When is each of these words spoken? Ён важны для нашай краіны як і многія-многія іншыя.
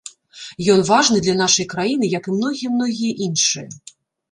Ён 0.75 0.79
важны 0.91 1.17
для 1.25 1.35
нашай 1.43 1.69
краіны 1.75 2.11
як 2.17 2.23
і 2.31 2.35
многія-многія 2.39 3.13
іншыя. 3.29 3.97